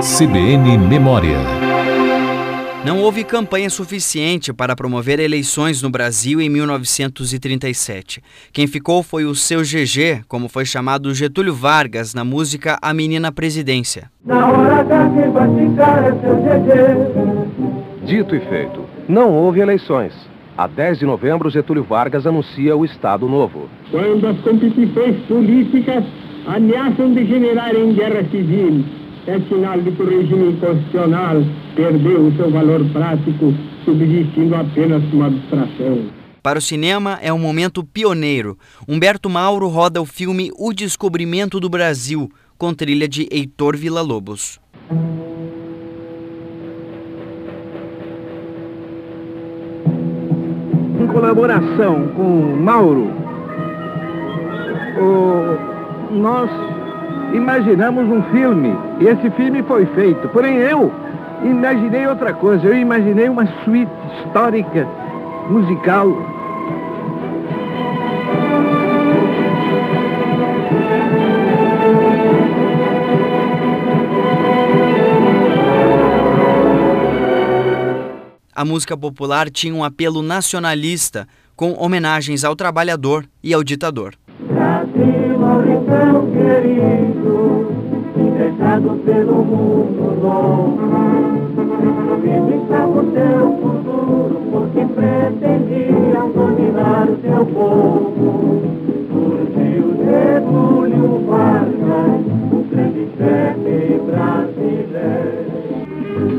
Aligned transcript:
CBN 0.00 0.78
Memória. 0.78 1.38
Não 2.86 3.00
houve 3.00 3.24
campanha 3.24 3.68
suficiente 3.68 4.52
para 4.52 4.76
promover 4.76 5.18
eleições 5.18 5.82
no 5.82 5.90
Brasil 5.90 6.40
em 6.40 6.48
1937. 6.48 8.22
Quem 8.52 8.68
ficou 8.68 9.02
foi 9.02 9.24
o 9.24 9.34
seu 9.34 9.62
GG, 9.62 10.22
como 10.28 10.48
foi 10.48 10.64
chamado 10.64 11.12
Getúlio 11.12 11.52
Vargas 11.52 12.14
na 12.14 12.24
música 12.24 12.78
A 12.80 12.94
Menina 12.94 13.32
Presidência. 13.32 14.08
Na 14.24 14.46
hora 14.46 14.84
da 14.84 15.02
é 15.02 16.12
seu 16.20 16.36
GG. 16.42 18.06
Dito 18.06 18.36
e 18.36 18.40
feito, 18.48 18.84
não 19.08 19.32
houve 19.32 19.58
eleições. 19.58 20.12
A 20.56 20.68
10 20.68 21.00
de 21.00 21.06
novembro, 21.06 21.50
Getúlio 21.50 21.82
Vargas 21.82 22.24
anuncia 22.24 22.76
o 22.76 22.84
Estado 22.84 23.28
Novo. 23.28 23.68
Quando 23.90 24.28
as 24.28 24.38
competições 24.42 25.16
políticas 25.26 26.04
ameaçam 26.46 27.12
degenerar 27.12 27.74
em 27.74 27.92
guerra 27.94 28.22
civil, 28.30 28.84
é 29.28 29.38
sinal 29.46 29.78
de 29.78 29.92
que 29.92 30.02
o 30.02 30.08
regime 30.08 30.56
constitucional 30.56 31.36
perdeu 31.76 32.26
o 32.26 32.34
seu 32.34 32.50
valor 32.50 32.82
prático, 32.92 33.52
subsistindo 33.84 34.54
apenas 34.54 35.02
uma 35.12 35.26
abstração. 35.26 36.06
Para 36.42 36.58
o 36.58 36.62
cinema 36.62 37.18
é 37.20 37.30
um 37.30 37.38
momento 37.38 37.84
pioneiro. 37.84 38.56
Humberto 38.88 39.28
Mauro 39.28 39.68
roda 39.68 40.00
o 40.00 40.06
filme 40.06 40.50
O 40.58 40.72
Descobrimento 40.72 41.60
do 41.60 41.68
Brasil, 41.68 42.30
com 42.56 42.72
trilha 42.72 43.06
de 43.06 43.28
Heitor 43.30 43.76
Villa-Lobos. 43.76 44.58
Em 50.98 51.06
colaboração 51.06 52.08
com 52.16 52.56
Mauro, 52.56 53.10
o, 54.98 56.14
nós 56.14 56.77
imaginamos 57.32 58.08
um 58.08 58.22
filme, 58.30 58.74
e 59.00 59.06
esse 59.06 59.30
filme 59.30 59.62
foi 59.62 59.86
feito. 59.86 60.28
Porém, 60.28 60.56
eu 60.56 60.92
imaginei 61.42 62.06
outra 62.06 62.32
coisa, 62.32 62.66
eu 62.66 62.76
imaginei 62.76 63.28
uma 63.28 63.46
suíte 63.64 63.92
histórica, 64.24 64.86
musical. 65.48 66.08
A 78.54 78.64
música 78.64 78.96
popular 78.96 79.48
tinha 79.48 79.72
um 79.72 79.84
apelo 79.84 80.20
nacionalista, 80.20 81.28
com 81.54 81.74
homenagens 81.78 82.42
ao 82.42 82.56
trabalhador 82.56 83.24
e 83.40 83.54
ao 83.54 83.62
ditador. 83.62 84.14
Brasil, 84.40 85.77
Mauritão 85.88 86.26
querido, 86.32 87.66
interessado 88.14 89.00
pelo 89.06 89.36
mundo 89.36 90.20
novo. 90.22 90.76
Vive 92.20 92.56
está 92.62 92.82
por 92.82 93.04
teu 93.06 93.56
futuro, 93.62 94.36
porque 94.50 94.84
pretendiam 94.84 96.30
dominar 96.30 97.08
o 97.08 97.16
seu 97.22 97.46
povo. 97.46 98.62
Surgiu 99.08 99.86
Getúlio 100.04 101.24
Vargas, 101.26 102.20
o 102.52 102.64
grande 102.70 103.04
chefe 103.16 104.00
brasileiro. 104.04 105.48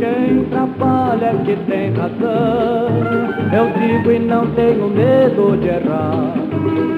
Quem 0.00 0.44
trabalha 0.46 1.26
é 1.26 1.42
que 1.44 1.56
tem 1.70 1.92
razão, 1.92 2.88
eu 3.52 3.66
digo 3.78 4.10
e 4.10 4.18
não 4.18 4.46
tenho 4.48 4.88
medo 4.88 5.56
de 5.56 5.68
errar. 5.68 6.95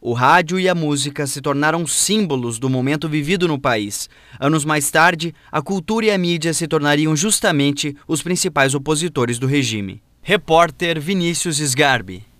O 0.00 0.14
rádio 0.14 0.58
e 0.58 0.68
a 0.68 0.74
música 0.74 1.26
se 1.26 1.40
tornaram 1.40 1.86
símbolos 1.86 2.58
do 2.58 2.68
momento 2.68 3.08
vivido 3.08 3.46
no 3.46 3.58
país. 3.58 4.10
Anos 4.40 4.64
mais 4.64 4.90
tarde, 4.90 5.32
a 5.50 5.62
cultura 5.62 6.06
e 6.06 6.10
a 6.10 6.18
mídia 6.18 6.52
se 6.52 6.66
tornariam 6.66 7.14
justamente 7.14 7.96
os 8.06 8.20
principais 8.20 8.74
opositores 8.74 9.38
do 9.38 9.46
regime. 9.46 10.02
Repórter 10.20 11.00
Vinícius 11.00 11.58
Sgarbi. 11.58 12.31